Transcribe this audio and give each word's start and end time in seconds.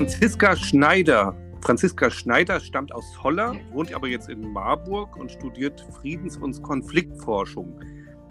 Franziska 0.00 0.56
Schneider. 0.56 1.36
Franziska 1.60 2.08
Schneider 2.08 2.58
stammt 2.58 2.90
aus 2.90 3.22
Holler, 3.22 3.54
wohnt 3.70 3.92
aber 3.92 4.08
jetzt 4.08 4.30
in 4.30 4.50
Marburg 4.50 5.14
und 5.18 5.30
studiert 5.30 5.78
Friedens- 6.00 6.38
und 6.38 6.62
Konfliktforschung. 6.62 7.78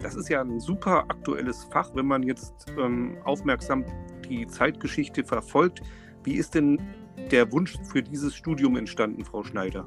Das 0.00 0.16
ist 0.16 0.28
ja 0.28 0.40
ein 0.40 0.58
super 0.58 1.04
aktuelles 1.08 1.62
Fach, 1.70 1.88
wenn 1.94 2.06
man 2.06 2.24
jetzt 2.24 2.66
ähm, 2.76 3.18
aufmerksam 3.22 3.84
die 4.28 4.48
Zeitgeschichte 4.48 5.22
verfolgt. 5.22 5.80
Wie 6.24 6.34
ist 6.34 6.56
denn 6.56 6.82
der 7.30 7.52
Wunsch 7.52 7.76
für 7.84 8.02
dieses 8.02 8.34
Studium 8.34 8.76
entstanden, 8.76 9.24
Frau 9.24 9.44
Schneider? 9.44 9.86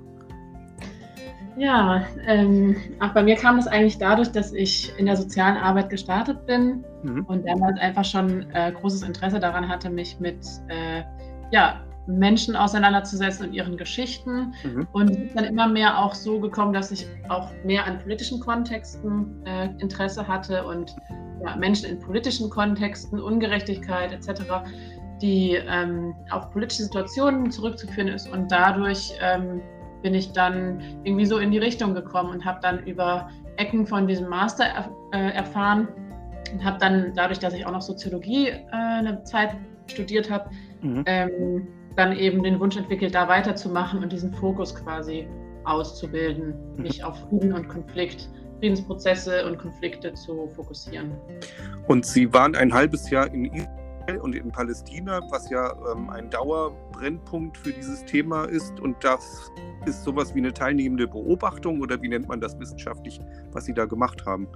Ja, 1.58 2.06
ähm, 2.26 2.78
auch 3.02 3.14
bei 3.14 3.24
mir 3.24 3.36
kam 3.36 3.58
es 3.58 3.68
eigentlich 3.68 3.98
dadurch, 3.98 4.32
dass 4.32 4.54
ich 4.54 4.98
in 4.98 5.06
der 5.06 5.18
sozialen 5.18 5.58
Arbeit 5.58 5.90
gestartet 5.90 6.46
bin 6.46 6.86
mhm. 7.04 7.26
und 7.26 7.46
damals 7.46 7.78
einfach 7.82 8.06
schon 8.06 8.50
äh, 8.52 8.72
großes 8.72 9.04
Interesse 9.04 9.42
daran 9.42 9.68
hatte, 9.68 9.90
mich 9.90 10.18
mit 10.22 10.40
äh, 10.70 11.04
ja, 11.54 11.80
Menschen 12.08 12.56
auseinanderzusetzen 12.56 13.48
und 13.48 13.54
ihren 13.54 13.78
Geschichten. 13.78 14.54
Mhm. 14.64 14.88
Und 14.92 15.12
es 15.12 15.18
ist 15.18 15.38
dann 15.38 15.46
immer 15.46 15.68
mehr 15.68 15.98
auch 15.98 16.14
so 16.14 16.40
gekommen, 16.40 16.74
dass 16.74 16.92
ich 16.92 17.08
auch 17.30 17.50
mehr 17.64 17.86
an 17.86 18.00
politischen 18.00 18.40
Kontexten 18.40 19.46
äh, 19.46 19.70
Interesse 19.78 20.28
hatte 20.28 20.66
und 20.66 20.96
ja, 21.46 21.56
Menschen 21.56 21.90
in 21.90 22.00
politischen 22.00 22.50
Kontexten, 22.50 23.22
Ungerechtigkeit 23.22 24.12
etc., 24.12 24.42
die 25.22 25.56
ähm, 25.68 26.16
auf 26.32 26.50
politische 26.50 26.84
Situationen 26.84 27.52
zurückzuführen 27.52 28.10
ist. 28.10 28.28
Und 28.28 28.52
dadurch 28.52 29.14
ähm, 29.22 29.62
bin 30.02 30.16
ich 30.16 30.34
dann 30.34 30.82
irgendwie 31.04 31.26
so 31.26 31.38
in 31.38 31.52
die 31.52 31.60
Richtung 31.60 31.94
gekommen 31.94 32.32
und 32.32 32.44
habe 32.44 32.60
dann 32.62 32.84
über 32.86 33.30
Ecken 33.58 33.86
von 33.86 34.08
diesem 34.08 34.28
Master 34.28 34.66
erf 34.66 34.90
äh, 35.14 35.30
erfahren 35.30 35.88
und 36.54 36.64
habe 36.64 36.78
dann 36.80 37.14
dadurch, 37.16 37.40
dass 37.40 37.54
ich 37.54 37.66
auch 37.66 37.72
noch 37.72 37.82
Soziologie 37.82 38.50
äh, 38.50 38.62
eine 38.72 39.24
Zeit 39.24 39.56
studiert 39.88 40.30
habe, 40.30 40.50
mhm. 40.82 41.04
ähm, 41.06 41.68
dann 41.96 42.16
eben 42.16 42.44
den 42.44 42.60
Wunsch 42.60 42.78
entwickelt, 42.78 43.14
da 43.14 43.28
weiterzumachen 43.28 44.02
und 44.02 44.12
diesen 44.12 44.34
Fokus 44.34 44.74
quasi 44.74 45.28
auszubilden, 45.66 46.54
mhm. 46.76 46.84
mich 46.84 47.04
auf 47.04 47.18
Frieden 47.30 47.54
und 47.54 47.68
Konflikt, 47.68 48.30
Friedensprozesse 48.60 49.46
und 49.46 49.58
Konflikte 49.58 50.14
zu 50.14 50.48
fokussieren. 50.56 51.12
Und 51.88 52.06
Sie 52.06 52.32
waren 52.34 52.56
ein 52.56 52.74
halbes 52.74 53.10
Jahr 53.10 53.28
in 53.34 53.46
Israel 53.46 54.20
und 54.22 54.36
in 54.36 54.52
Palästina, 54.52 55.22
was 55.30 55.50
ja 55.50 55.74
ähm, 55.92 56.10
ein 56.10 56.30
Dauerbrennpunkt 56.30 57.58
für 57.58 57.72
dieses 57.72 58.04
Thema 58.06 58.46
ist. 58.46 58.80
Und 58.80 59.04
das 59.04 59.52
ist 59.86 60.04
sowas 60.04 60.34
wie 60.36 60.40
eine 60.40 60.54
teilnehmende 60.54 61.08
Beobachtung 61.08 61.82
oder 61.82 62.02
wie 62.02 62.10
nennt 62.10 62.28
man 62.28 62.40
das 62.40 62.60
wissenschaftlich, 62.60 63.20
was 63.52 63.66
Sie 63.66 63.74
da 63.74 63.86
gemacht 63.86 64.26
haben? 64.26 64.48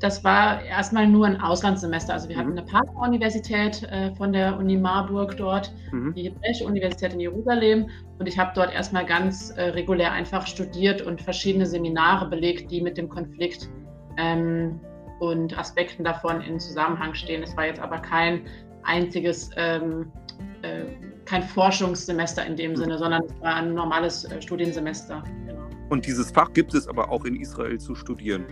Das 0.00 0.22
war 0.22 0.62
erstmal 0.62 1.08
nur 1.08 1.26
ein 1.26 1.40
Auslandssemester. 1.40 2.12
Also 2.12 2.28
wir 2.28 2.36
mhm. 2.36 2.40
hatten 2.40 2.52
eine 2.52 2.62
Partneruniversität 2.62 3.82
äh, 3.84 4.14
von 4.14 4.32
der 4.32 4.56
Uni 4.56 4.76
Marburg 4.76 5.36
dort, 5.36 5.72
mhm. 5.90 6.14
die 6.14 6.24
Hebräische 6.24 6.64
Universität 6.64 7.12
in 7.14 7.20
Jerusalem. 7.20 7.88
Und 8.18 8.28
ich 8.28 8.38
habe 8.38 8.52
dort 8.54 8.72
erstmal 8.72 9.04
ganz 9.04 9.50
äh, 9.50 9.62
regulär 9.70 10.12
einfach 10.12 10.46
studiert 10.46 11.02
und 11.02 11.20
verschiedene 11.20 11.66
Seminare 11.66 12.28
belegt, 12.28 12.70
die 12.70 12.80
mit 12.80 12.96
dem 12.96 13.08
Konflikt 13.08 13.68
ähm, 14.18 14.80
und 15.18 15.58
Aspekten 15.58 16.04
davon 16.04 16.40
in 16.42 16.60
Zusammenhang 16.60 17.14
stehen. 17.14 17.42
Es 17.42 17.56
war 17.56 17.66
jetzt 17.66 17.80
aber 17.80 17.98
kein 17.98 18.46
einziges, 18.84 19.50
ähm, 19.56 20.12
äh, 20.62 20.84
kein 21.24 21.42
Forschungssemester 21.42 22.46
in 22.46 22.56
dem 22.56 22.72
mhm. 22.72 22.76
Sinne, 22.76 22.98
sondern 22.98 23.24
es 23.24 23.40
war 23.40 23.56
ein 23.56 23.74
normales 23.74 24.24
äh, 24.24 24.40
Studiensemester. 24.40 25.24
Genau. 25.46 25.58
Und 25.88 26.06
dieses 26.06 26.30
Fach 26.30 26.52
gibt 26.52 26.74
es 26.74 26.86
aber 26.86 27.10
auch 27.10 27.24
in 27.24 27.34
Israel 27.34 27.78
zu 27.78 27.96
studieren. 27.96 28.44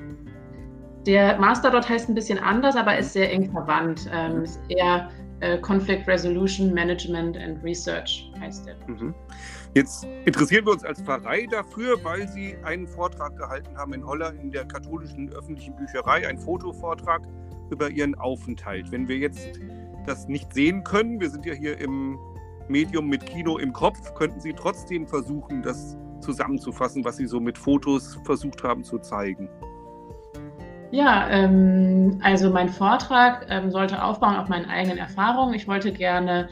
Der 1.07 1.39
Master 1.39 1.71
dort 1.71 1.89
heißt 1.89 2.09
ein 2.09 2.15
bisschen 2.15 2.39
anders, 2.39 2.75
aber 2.75 2.99
ist 2.99 3.13
sehr 3.13 3.33
eng 3.33 3.51
verwandt. 3.51 4.11
Ähm, 4.13 4.43
ist 4.43 4.61
eher 4.69 5.09
äh, 5.41 5.59
Conflict 5.59 6.09
Resolution 6.09 6.75
Management 6.75 7.37
and 7.37 7.63
Research 7.63 8.31
heißt 8.41 8.67
der. 8.67 8.77
Mhm. 8.89 9.15
Jetzt 9.75 10.05
interessieren 10.25 10.65
wir 10.65 10.73
uns 10.73 10.85
als 10.85 11.01
Pfarrei 11.03 11.47
dafür, 11.51 12.03
weil 12.03 12.27
Sie 12.29 12.57
einen 12.65 12.89
Vortrag 12.89 13.37
gehalten 13.37 13.77
haben 13.77 13.93
in 13.93 14.05
Holland 14.05 14.41
in 14.41 14.51
der 14.51 14.65
katholischen 14.65 15.31
öffentlichen 15.33 15.77
Bücherei, 15.77 16.27
einen 16.27 16.39
Fotovortrag 16.39 17.23
über 17.71 17.91
Ihren 17.91 18.15
Aufenthalt. 18.17 18.91
Wenn 18.91 19.07
wir 19.07 19.19
jetzt 19.19 19.61
das 20.07 20.27
nicht 20.27 20.53
sehen 20.55 20.83
können, 20.83 21.21
wir 21.21 21.31
sind 21.31 21.45
ja 21.47 21.53
hier 21.53 21.79
im 21.79 22.19
Medium 22.69 23.09
mit 23.09 23.27
Kino 23.27 23.59
im 23.59 23.73
Kopf, 23.73 24.15
könnten 24.15 24.41
Sie 24.41 24.55
trotzdem 24.55 25.07
versuchen, 25.07 25.63
das 25.63 25.97
zusammenzufassen, 26.21 27.05
was 27.05 27.19
Sie 27.19 27.27
so 27.27 27.39
mit 27.39 27.59
Fotos 27.59 28.19
versucht 28.25 28.65
haben 28.65 28.83
zu 28.83 28.99
zeigen. 28.99 29.49
Ja, 30.93 31.29
ähm, 31.31 32.21
also 32.23 32.51
mein 32.51 32.69
Vortrag 32.69 33.47
ähm, 33.49 33.71
sollte 33.71 34.03
aufbauen 34.03 34.37
auf 34.37 34.49
meinen 34.49 34.67
eigenen 34.67 34.99
Erfahrungen. 34.99 35.55
Ich 35.55 35.67
wollte 35.67 35.93
gerne 35.93 36.49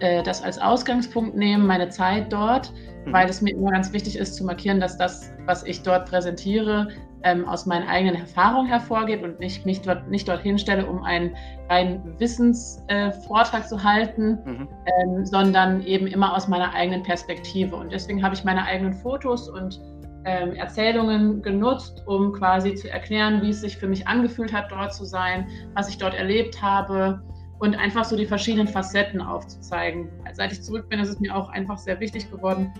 äh, 0.00 0.22
das 0.22 0.42
als 0.42 0.58
Ausgangspunkt 0.58 1.36
nehmen, 1.36 1.66
meine 1.66 1.88
Zeit 1.88 2.32
dort, 2.32 2.72
mhm. 3.04 3.12
weil 3.12 3.28
es 3.28 3.40
mir 3.40 3.54
immer 3.54 3.70
ganz 3.70 3.92
wichtig 3.92 4.16
ist 4.16 4.34
zu 4.34 4.44
markieren, 4.44 4.80
dass 4.80 4.98
das, 4.98 5.32
was 5.46 5.62
ich 5.62 5.82
dort 5.82 6.08
präsentiere, 6.08 6.88
ähm, 7.22 7.46
aus 7.46 7.66
meinen 7.66 7.86
eigenen 7.86 8.16
Erfahrungen 8.16 8.66
hervorgeht 8.66 9.22
und 9.22 9.40
ich 9.40 9.64
mich 9.64 9.82
dort 9.82 10.08
nicht 10.08 10.26
dorthin 10.26 10.58
stelle, 10.58 10.86
um 10.86 11.02
einen 11.02 11.36
reinen 11.68 12.18
Wissensvortrag 12.18 13.64
äh, 13.64 13.66
zu 13.66 13.82
halten, 13.82 14.38
mhm. 14.44 14.68
ähm, 14.86 15.26
sondern 15.26 15.82
eben 15.82 16.06
immer 16.06 16.34
aus 16.34 16.48
meiner 16.48 16.72
eigenen 16.74 17.02
Perspektive. 17.02 17.76
Und 17.76 17.92
deswegen 17.92 18.22
habe 18.22 18.34
ich 18.34 18.44
meine 18.44 18.64
eigenen 18.64 18.94
Fotos 18.94 19.48
und 19.48 19.80
ähm, 20.24 20.52
Erzählungen 20.54 21.42
genutzt, 21.42 22.02
um 22.06 22.32
quasi 22.32 22.74
zu 22.74 22.90
erklären, 22.90 23.42
wie 23.42 23.50
es 23.50 23.60
sich 23.60 23.76
für 23.76 23.88
mich 23.88 24.06
angefühlt 24.06 24.52
hat, 24.52 24.70
dort 24.70 24.94
zu 24.94 25.04
sein, 25.04 25.46
was 25.74 25.88
ich 25.88 25.98
dort 25.98 26.14
erlebt 26.14 26.60
habe 26.60 27.22
und 27.58 27.74
einfach 27.74 28.04
so 28.04 28.16
die 28.16 28.26
verschiedenen 28.26 28.68
Facetten 28.68 29.20
aufzuzeigen. 29.20 30.08
Seit 30.32 30.52
ich 30.52 30.62
zurück 30.62 30.88
bin, 30.88 31.00
ist 31.00 31.08
es 31.08 31.20
mir 31.20 31.34
auch 31.34 31.48
einfach 31.50 31.78
sehr 31.78 32.00
wichtig 32.00 32.30
geworden, 32.30 32.72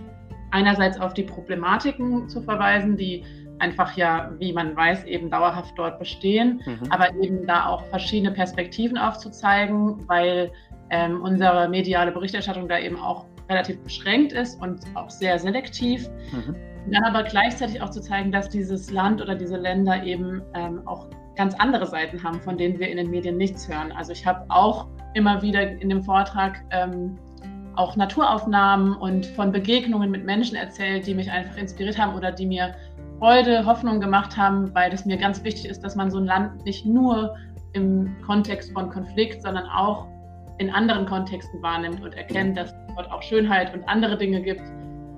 einerseits 0.51 0.99
auf 0.99 1.13
die 1.13 1.23
Problematiken 1.23 2.27
zu 2.29 2.41
verweisen, 2.41 2.97
die 2.97 3.23
einfach 3.59 3.95
ja, 3.95 4.31
wie 4.39 4.53
man 4.53 4.75
weiß, 4.75 5.05
eben 5.05 5.29
dauerhaft 5.29 5.77
dort 5.77 5.99
bestehen, 5.99 6.61
mhm. 6.65 6.91
aber 6.91 7.13
eben 7.21 7.45
da 7.45 7.67
auch 7.67 7.85
verschiedene 7.85 8.31
Perspektiven 8.31 8.97
aufzuzeigen, 8.97 10.07
weil 10.07 10.51
ähm, 10.89 11.21
unsere 11.21 11.69
mediale 11.69 12.11
Berichterstattung 12.11 12.67
da 12.67 12.79
eben 12.79 12.97
auch 12.97 13.25
relativ 13.49 13.79
beschränkt 13.83 14.33
ist 14.33 14.59
und 14.61 14.81
auch 14.95 15.09
sehr 15.09 15.37
selektiv. 15.37 16.09
Mhm. 16.31 16.55
Dann 16.89 17.03
aber 17.03 17.23
gleichzeitig 17.23 17.81
auch 17.81 17.89
zu 17.89 18.01
zeigen, 18.01 18.31
dass 18.31 18.49
dieses 18.49 18.91
Land 18.91 19.21
oder 19.21 19.35
diese 19.35 19.57
Länder 19.57 20.03
eben 20.03 20.41
ähm, 20.53 20.81
auch 20.87 21.07
ganz 21.35 21.55
andere 21.55 21.85
Seiten 21.85 22.21
haben, 22.23 22.41
von 22.41 22.57
denen 22.57 22.79
wir 22.79 22.89
in 22.89 22.97
den 22.97 23.09
Medien 23.09 23.37
nichts 23.37 23.67
hören. 23.67 23.91
Also 23.91 24.11
ich 24.11 24.25
habe 24.25 24.45
auch 24.49 24.87
immer 25.13 25.41
wieder 25.41 25.61
in 25.61 25.89
dem 25.89 26.03
Vortrag 26.03 26.63
ähm, 26.71 27.17
auch 27.75 27.95
Naturaufnahmen 27.95 28.95
und 28.95 29.25
von 29.25 29.51
Begegnungen 29.51 30.11
mit 30.11 30.25
Menschen 30.25 30.55
erzählt, 30.55 31.07
die 31.07 31.13
mich 31.13 31.31
einfach 31.31 31.55
inspiriert 31.57 31.97
haben 31.97 32.15
oder 32.15 32.31
die 32.31 32.45
mir 32.45 32.75
Freude, 33.19 33.65
Hoffnung 33.65 34.01
gemacht 34.01 34.35
haben, 34.35 34.73
weil 34.73 34.91
es 34.91 35.05
mir 35.05 35.17
ganz 35.17 35.43
wichtig 35.43 35.67
ist, 35.67 35.83
dass 35.83 35.95
man 35.95 36.09
so 36.09 36.17
ein 36.17 36.25
Land 36.25 36.65
nicht 36.65 36.85
nur 36.85 37.35
im 37.73 38.15
Kontext 38.25 38.73
von 38.73 38.89
Konflikt, 38.89 39.41
sondern 39.41 39.65
auch 39.69 40.07
in 40.57 40.69
anderen 40.69 41.05
Kontexten 41.05 41.61
wahrnimmt 41.61 42.03
und 42.03 42.13
erkennt, 42.15 42.57
dass 42.57 42.71
es 42.71 42.95
dort 42.95 43.11
auch 43.11 43.21
Schönheit 43.21 43.73
und 43.73 43.87
andere 43.87 44.17
Dinge 44.17 44.41
gibt, 44.41 44.63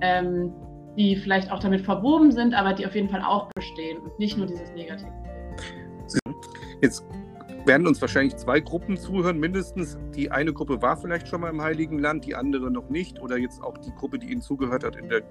ähm, 0.00 0.52
die 0.96 1.16
vielleicht 1.16 1.50
auch 1.50 1.58
damit 1.58 1.80
verwoben 1.80 2.32
sind, 2.32 2.54
aber 2.54 2.72
die 2.72 2.86
auf 2.86 2.94
jeden 2.94 3.08
Fall 3.08 3.22
auch 3.22 3.48
bestehen 3.54 3.98
und 3.98 4.18
nicht 4.18 4.36
nur 4.36 4.46
dieses 4.46 4.70
Negative. 4.72 5.12
Jetzt 6.80 7.04
werden 7.66 7.86
uns 7.86 8.00
wahrscheinlich 8.00 8.36
zwei 8.36 8.60
Gruppen 8.60 8.96
zuhören, 8.96 9.38
mindestens. 9.38 9.98
Die 10.14 10.30
eine 10.30 10.52
Gruppe 10.52 10.82
war 10.82 10.96
vielleicht 10.96 11.28
schon 11.28 11.40
mal 11.40 11.50
im 11.50 11.62
Heiligen 11.62 11.98
Land, 11.98 12.26
die 12.26 12.34
andere 12.34 12.70
noch 12.70 12.90
nicht. 12.90 13.22
Oder 13.22 13.38
jetzt 13.38 13.62
auch 13.62 13.78
die 13.78 13.92
Gruppe, 13.94 14.18
die 14.18 14.30
Ihnen 14.30 14.42
zugehört 14.42 14.84
hat 14.84 14.96
in 14.96 15.08
der 15.08 15.22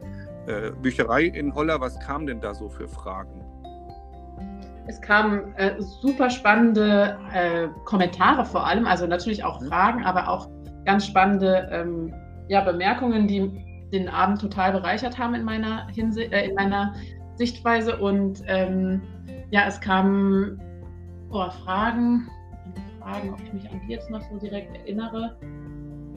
äh, 0.47 0.71
Bücherei 0.81 1.25
in 1.25 1.53
Holler. 1.53 1.79
Was 1.79 1.99
kam 1.99 2.25
denn 2.25 2.41
da 2.41 2.53
so 2.53 2.69
für 2.69 2.87
Fragen? 2.87 3.43
Es 4.87 4.99
kamen 4.99 5.53
äh, 5.55 5.79
super 5.79 6.29
spannende 6.29 7.17
äh, 7.31 7.67
Kommentare 7.85 8.43
vor 8.43 8.65
allem, 8.65 8.85
also 8.85 9.07
natürlich 9.07 9.43
auch 9.43 9.61
mhm. 9.61 9.67
Fragen, 9.67 10.03
aber 10.03 10.27
auch 10.27 10.49
ganz 10.85 11.05
spannende 11.05 11.69
ähm, 11.71 12.13
ja, 12.49 12.61
Bemerkungen, 12.61 13.27
die 13.27 13.63
den 13.93 14.09
Abend 14.09 14.41
total 14.41 14.73
bereichert 14.73 15.17
haben 15.17 15.35
in 15.35 15.43
meiner, 15.43 15.87
Hinse 15.89 16.23
äh, 16.23 16.49
in 16.49 16.55
meiner 16.55 16.93
Sichtweise. 17.35 17.97
Und 17.97 18.43
ähm, 18.47 19.01
ja, 19.51 19.65
es 19.67 19.79
kamen 19.79 20.59
oh, 21.31 21.49
Fragen, 21.63 22.27
Fragen, 22.99 23.33
ob 23.33 23.41
ich 23.41 23.53
mich 23.53 23.69
an 23.69 23.79
die 23.87 23.93
jetzt 23.93 24.09
noch 24.09 24.21
so 24.21 24.37
direkt 24.37 24.75
erinnere. 24.75 25.37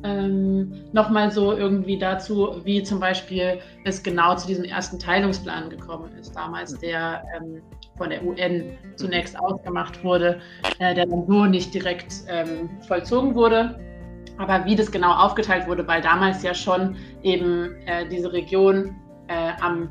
Ähm, 0.03 0.73
Nochmal 0.93 1.31
so 1.31 1.53
irgendwie 1.53 1.99
dazu, 1.99 2.61
wie 2.65 2.83
zum 2.83 3.01
Beispiel 3.01 3.59
es 3.85 4.03
genau 4.03 4.37
zu 4.37 4.47
diesem 4.47 4.65
ersten 4.65 4.99
Teilungsplan 4.99 5.71
gekommen 5.71 6.13
ist, 6.19 6.37
damals 6.37 6.79
der 6.79 7.25
ähm, 7.37 7.63
von 7.97 8.11
der 8.11 8.25
UN 8.25 8.73
zunächst 8.97 9.39
ausgemacht 9.39 10.05
wurde, 10.05 10.41
äh, 10.79 10.95
der 10.95 11.07
dann 11.07 11.27
so 11.27 11.47
nicht 11.47 11.73
direkt 11.73 12.13
ähm, 12.29 12.69
vollzogen 12.87 13.35
wurde 13.35 13.79
aber 14.39 14.65
wie 14.65 14.77
das 14.77 14.91
genau 14.91 15.13
aufgeteilt 15.13 15.67
wurde, 15.67 15.87
weil 15.87 16.03
damals 16.03 16.43
ja 16.43 16.55
schon 16.55 16.97
eben 17.23 17.77
äh, 17.87 18.07
diese 18.09 18.33
Region 18.33 18.97
äh, 19.29 19.53
am 19.61 19.91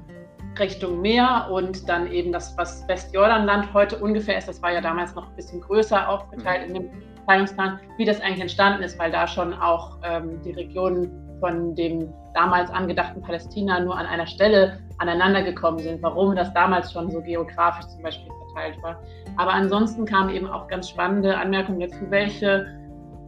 Richtung 0.59 1.01
Meer 1.01 1.47
und 1.51 1.87
dann 1.89 2.11
eben 2.11 2.31
das, 2.31 2.57
was 2.57 2.87
Westjordanland 2.87 3.73
heute 3.73 3.97
ungefähr 3.97 4.37
ist, 4.37 4.47
das 4.47 4.61
war 4.61 4.71
ja 4.71 4.81
damals 4.81 5.13
noch 5.15 5.27
ein 5.29 5.35
bisschen 5.35 5.61
größer 5.61 6.07
aufgeteilt 6.07 6.67
in 6.67 6.73
dem 6.73 6.89
Zweiteilungsplan, 7.25 7.79
wie 7.97 8.05
das 8.05 8.21
eigentlich 8.21 8.41
entstanden 8.41 8.83
ist, 8.83 8.97
weil 8.99 9.11
da 9.11 9.27
schon 9.27 9.53
auch 9.53 9.97
ähm, 10.03 10.41
die 10.43 10.51
Regionen 10.51 11.11
von 11.39 11.75
dem 11.75 12.13
damals 12.33 12.71
angedachten 12.71 13.21
Palästina 13.21 13.79
nur 13.79 13.97
an 13.97 14.05
einer 14.05 14.27
Stelle 14.27 14.79
aneinander 14.99 15.43
gekommen 15.43 15.79
sind, 15.79 16.01
warum 16.01 16.35
das 16.35 16.53
damals 16.53 16.93
schon 16.93 17.11
so 17.11 17.21
geografisch 17.21 17.87
zum 17.87 18.03
Beispiel 18.03 18.31
verteilt 18.53 18.81
war. 18.81 19.01
Aber 19.37 19.53
ansonsten 19.53 20.05
kamen 20.05 20.29
eben 20.29 20.47
auch 20.47 20.67
ganz 20.67 20.89
spannende 20.89 21.37
Anmerkungen 21.37 21.81
dazu, 21.81 22.09
welche 22.09 22.65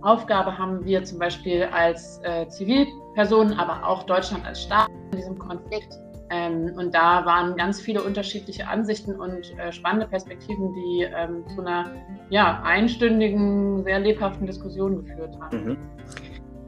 Aufgabe 0.07 0.57
haben 0.57 0.85
wir 0.85 1.03
zum 1.03 1.19
Beispiel 1.19 1.63
als 1.63 2.21
äh, 2.23 2.47
Zivilpersonen, 2.47 3.59
aber 3.59 3.85
auch 3.85 4.03
Deutschland 4.03 4.45
als 4.45 4.63
Staat 4.63 4.87
in 5.11 5.17
diesem 5.17 5.37
Konflikt. 5.37 5.99
Ähm, 6.29 6.73
und 6.77 6.95
da 6.95 7.25
waren 7.25 7.57
ganz 7.57 7.81
viele 7.81 8.01
unterschiedliche 8.01 8.65
Ansichten 8.67 9.15
und 9.19 9.57
äh, 9.59 9.71
spannende 9.71 10.07
Perspektiven, 10.07 10.73
die 10.73 11.03
ähm, 11.03 11.45
zu 11.53 11.61
einer 11.61 11.91
ja, 12.29 12.61
einstündigen, 12.63 13.83
sehr 13.83 13.99
lebhaften 13.99 14.47
Diskussion 14.47 15.03
geführt 15.03 15.37
haben. 15.41 15.65
Mhm. 15.65 15.77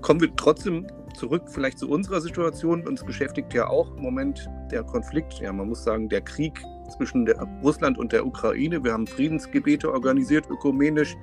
Kommen 0.02 0.20
wir 0.20 0.36
trotzdem 0.36 0.88
zurück 1.14 1.44
vielleicht 1.48 1.80
zu 1.80 1.90
unserer 1.90 2.20
Situation. 2.20 2.86
Uns 2.86 3.06
beschäftigt 3.06 3.54
ja 3.54 3.68
auch 3.68 3.96
im 3.96 4.04
Moment 4.04 4.50
der 4.70 4.84
Konflikt, 4.84 5.40
ja 5.40 5.54
man 5.54 5.70
muss 5.70 5.84
sagen, 5.86 6.10
der 6.10 6.22
Krieg 6.22 6.62
zwischen 6.98 7.26
der, 7.26 7.38
Russland 7.64 7.98
und 7.98 8.12
der 8.12 8.26
Ukraine. 8.26 8.84
Wir 8.84 8.92
haben 8.92 9.08
Friedensgebete 9.08 9.92
organisiert, 9.92 10.50
ökumenisch. 10.50 11.16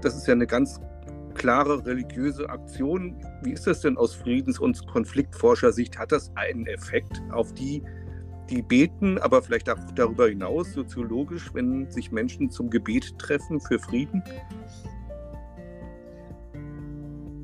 Das 0.00 0.16
ist 0.16 0.26
ja 0.26 0.32
eine 0.32 0.46
ganz 0.46 0.80
klare 1.34 1.84
religiöse 1.84 2.48
Aktion. 2.48 3.16
Wie 3.42 3.52
ist 3.52 3.66
das 3.66 3.80
denn 3.80 3.96
aus 3.96 4.14
Friedens- 4.14 4.58
und 4.58 4.86
Konfliktforschersicht? 4.86 5.98
Hat 5.98 6.12
das 6.12 6.30
einen 6.36 6.66
Effekt 6.66 7.20
auf 7.32 7.52
die, 7.54 7.82
die 8.50 8.62
beten, 8.62 9.18
aber 9.18 9.42
vielleicht 9.42 9.68
auch 9.70 9.78
darüber 9.94 10.28
hinaus, 10.28 10.72
soziologisch, 10.72 11.52
wenn 11.54 11.90
sich 11.90 12.12
Menschen 12.12 12.50
zum 12.50 12.70
Gebet 12.70 13.18
treffen 13.18 13.60
für 13.60 13.78
Frieden? 13.78 14.22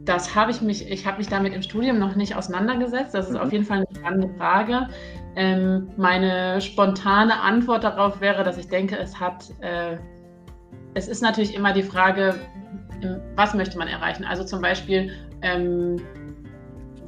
das 0.08 0.34
habe 0.34 0.50
ich 0.50 0.62
mich, 0.62 0.90
ich 0.90 1.06
habe 1.06 1.18
mich 1.18 1.28
damit 1.28 1.52
im 1.54 1.62
Studium 1.62 1.98
noch 1.98 2.16
nicht 2.16 2.34
auseinandergesetzt. 2.34 3.14
Das 3.14 3.26
ist 3.26 3.34
mhm. 3.34 3.40
auf 3.40 3.52
jeden 3.52 3.64
Fall 3.64 3.78
eine 3.78 3.86
spannende 3.94 4.34
Frage. 4.38 4.88
Ähm, 5.36 5.90
meine 5.96 6.60
spontane 6.60 7.38
Antwort 7.40 7.84
darauf 7.84 8.20
wäre, 8.20 8.42
dass 8.42 8.56
ich 8.56 8.68
denke, 8.68 8.96
es 8.96 9.20
hat, 9.20 9.52
äh, 9.60 9.98
es 10.94 11.08
ist 11.08 11.22
natürlich 11.22 11.54
immer 11.54 11.74
die 11.74 11.82
Frage, 11.82 12.34
was 13.36 13.54
möchte 13.54 13.78
man 13.78 13.88
erreichen? 13.88 14.24
Also 14.24 14.44
zum 14.44 14.60
Beispiel, 14.60 15.12
ähm, 15.42 15.96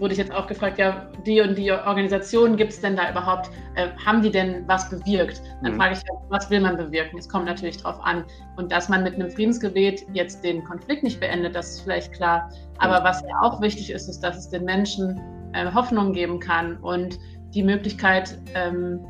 wurde 0.01 0.15
ich 0.15 0.19
jetzt 0.19 0.33
auch 0.33 0.47
gefragt, 0.47 0.79
ja, 0.79 1.11
die 1.27 1.41
und 1.41 1.57
die 1.57 1.71
Organisationen 1.71 2.57
gibt 2.57 2.73
es 2.73 2.81
denn 2.81 2.97
da 2.97 3.11
überhaupt? 3.11 3.51
Äh, 3.75 3.89
haben 4.05 4.23
die 4.23 4.31
denn 4.31 4.67
was 4.67 4.89
bewirkt? 4.89 5.43
Dann 5.63 5.75
mhm. 5.75 5.77
frage 5.77 5.95
ich, 5.95 6.01
was 6.31 6.51
will 6.51 6.61
man 6.61 6.77
bewirken? 6.77 7.19
Es 7.19 7.29
kommt 7.29 7.45
natürlich 7.45 7.77
darauf 7.83 8.03
an. 8.03 8.25
Und 8.57 8.73
dass 8.73 8.89
man 8.89 9.03
mit 9.03 9.15
einem 9.15 9.31
Friedensgebet 9.31 10.07
jetzt 10.13 10.43
den 10.43 10.65
Konflikt 10.65 11.03
nicht 11.03 11.21
beendet, 11.21 11.55
das 11.55 11.71
ist 11.71 11.81
vielleicht 11.83 12.13
klar. 12.15 12.51
Aber 12.79 13.05
was 13.05 13.23
ja 13.23 13.41
auch 13.43 13.61
wichtig 13.61 13.91
ist, 13.91 14.09
ist, 14.09 14.21
dass 14.21 14.39
es 14.39 14.49
den 14.49 14.65
Menschen 14.65 15.21
äh, 15.53 15.71
Hoffnung 15.73 16.13
geben 16.15 16.41
kann 16.41 16.79
und 16.79 17.19
die 17.55 17.63
Möglichkeit, 17.63 18.39
ähm, 18.55 19.01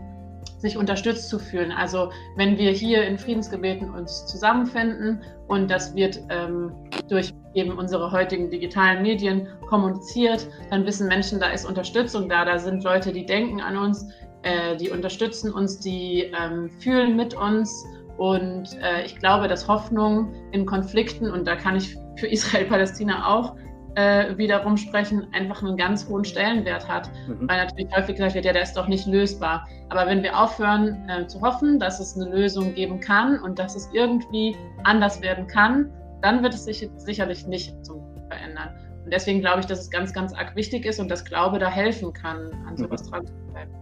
sich 0.61 0.77
unterstützt 0.77 1.29
zu 1.29 1.39
fühlen. 1.39 1.73
Also 1.73 2.11
wenn 2.37 2.59
wir 2.59 2.71
hier 2.71 3.03
in 3.05 3.19
Friedensgebeten 3.19 3.91
uns 3.91 4.27
zusammenfinden 4.27 5.23
und 5.49 5.71
das 5.71 5.95
wird 5.95 6.21
ähm, 6.29 6.73
durch 7.09 7.33
eben 7.55 7.77
unsere 7.77 8.13
heutigen 8.13 8.51
digitalen 8.51 9.03
Medien 9.03 9.49
kommuniziert, 9.69 10.47
dann 10.71 10.87
wissen 10.87 11.09
Menschen, 11.09 11.41
da 11.41 11.51
ist 11.51 11.65
Unterstützung 11.65 12.29
da, 12.29 12.45
da 12.45 12.59
sind 12.59 12.85
Leute, 12.85 13.13
die 13.13 13.25
denken 13.25 13.61
an 13.61 13.77
uns, 13.77 14.07
äh, 14.43 14.77
die 14.77 14.91
unterstützen 14.91 15.53
uns, 15.53 15.81
die 15.81 16.31
ähm, 16.39 16.71
fühlen 16.79 17.17
mit 17.17 17.35
uns. 17.35 17.85
Und 18.19 18.79
äh, 18.83 19.05
ich 19.07 19.17
glaube, 19.17 19.49
dass 19.49 19.67
Hoffnung 19.67 20.33
in 20.53 20.67
Konflikten, 20.67 21.31
und 21.31 21.47
da 21.47 21.57
kann 21.57 21.77
ich 21.77 21.97
für 22.17 22.27
Israel-Palästina 22.27 23.27
auch 23.27 23.57
äh, 23.97 24.37
wiederum 24.37 24.77
sprechen, 24.77 25.27
einfach 25.33 25.63
einen 25.63 25.77
ganz 25.77 26.09
hohen 26.09 26.25
Stellenwert 26.25 26.89
hat. 26.89 27.11
Mhm. 27.27 27.49
Weil 27.49 27.65
natürlich 27.65 27.95
häufig 27.95 28.17
gesagt 28.17 28.35
wird, 28.35 28.45
ja, 28.45 28.53
der 28.53 28.63
ist 28.63 28.75
doch 28.75 28.89
nicht 28.89 29.07
lösbar. 29.07 29.67
Aber 29.89 30.07
wenn 30.07 30.23
wir 30.23 30.39
aufhören 30.39 31.09
äh, 31.09 31.27
zu 31.27 31.41
hoffen, 31.41 31.79
dass 31.79 32.01
es 32.01 32.17
eine 32.17 32.31
Lösung 32.31 32.75
geben 32.75 33.01
kann 33.01 33.41
und 33.41 33.59
dass 33.59 33.75
es 33.75 33.89
irgendwie 33.93 34.57
anders 34.85 35.21
werden 35.23 35.47
kann, 35.47 35.91
dann 36.23 36.43
wird 36.43 36.55
es 36.55 36.65
sich 36.65 36.89
sicherlich 36.97 37.47
nicht 37.47 37.75
so 37.83 38.03
verändern. 38.29 38.69
Und 39.05 39.13
deswegen 39.13 39.41
glaube 39.41 39.61
ich, 39.61 39.67
dass 39.67 39.81
es 39.81 39.91
ganz, 39.91 40.13
ganz 40.13 40.33
arg 40.35 40.55
wichtig 40.55 40.85
ist 40.85 41.01
und 41.01 41.09
dass 41.11 41.25
Glaube 41.25 41.59
da 41.59 41.69
helfen 41.69 42.13
kann, 42.13 42.51
an 42.67 42.77
sowas 42.77 43.05
mhm. 43.07 43.11
dran 43.11 43.27
zu 43.27 43.33
bleiben. 43.51 43.73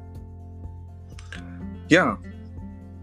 Ja, 1.88 2.19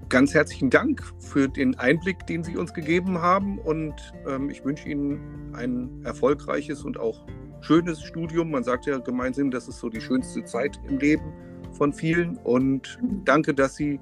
ganz 0.10 0.34
herzlichen 0.34 0.69
Dank 0.69 1.04
für 1.19 1.48
den 1.48 1.78
Einblick, 1.78 2.25
den 2.28 2.44
Sie 2.44 2.57
uns 2.57 2.74
gegeben 2.74 3.22
haben. 3.22 3.60
Und 3.60 3.94
ähm, 4.28 4.50
ich 4.50 4.63
wünsche 4.63 4.88
Ihnen 4.90 5.54
ein 5.54 6.02
erfolgreiches 6.04 6.84
und 6.84 7.00
auch 7.00 7.25
schönes 7.62 8.02
Studium. 8.02 8.52
Man 8.52 8.63
sagt 8.63 8.86
ja 8.86 8.98
gemeinsam, 9.00 9.52
das 9.52 9.68
ist 9.68 9.80
so 9.80 9.90
die 9.90 10.02
schönste 10.02 10.44
Zeit 10.46 10.80
im 10.88 11.00
Leben 11.00 11.34
von 11.74 11.94
vielen. 11.94 12.38
Und 12.38 13.00
danke, 13.25 13.54
dass 13.54 13.75
Sie 13.75 14.00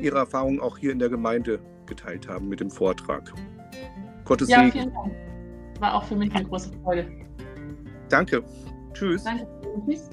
Ihre 0.00 0.18
Erfahrungen 0.18 0.60
auch 0.60 0.78
hier 0.78 0.92
in 0.92 0.98
der 0.98 1.08
Gemeinde 1.08 1.60
geteilt 1.86 2.28
haben 2.28 2.48
mit 2.48 2.60
dem 2.60 2.70
Vortrag. 2.70 3.32
Gottes 4.24 4.48
ja, 4.48 4.58
Segen. 4.58 4.72
Vielen 4.72 4.94
Dank. 4.94 5.12
War 5.80 5.94
auch 5.94 6.04
für 6.04 6.16
mich 6.16 6.34
eine 6.34 6.44
große 6.44 6.72
Freude. 6.82 7.06
Danke. 8.08 8.42
Tschüss. 8.92 9.24
Danke. 9.24 9.46
Tschüss. 9.86 10.10